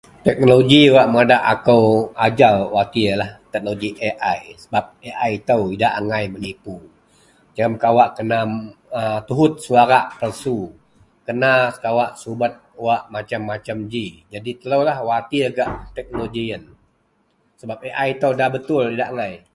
Teknoloji 0.25 0.81
wak 0.95 1.07
madak 1.15 1.43
akou 1.53 1.85
ajau 2.25 2.57
watir 2.75 3.11
lah 3.21 3.31
teknoloji 3.51 3.89
AI 4.09 4.39
sebab 4.63 4.83
AI 5.09 5.31
ito 5.41 5.57
idak 5.75 5.95
angai 5.99 6.23
menipu 6.33 6.75
jegem 7.55 7.75
kawak 7.83 8.09
kena 8.17 8.39
tohout 9.27 9.53
suara 9.65 9.99
palsu 10.19 10.57
kena 11.27 11.51
kawak 11.83 12.11
subet 12.21 12.53
wak 12.85 13.01
masem-masem 13.13 13.79
ji 13.93 14.05
jadi 14.33 14.51
telo 14.59 14.77
watir 15.09 15.45
gak 15.57 15.71
teknoloji 15.95 16.43
sebab 17.59 17.77
AI 17.89 18.07
ito 18.17 18.29
da 18.39 18.45
betul 18.55 18.83
idak 18.97 19.09
angai. 19.13 19.33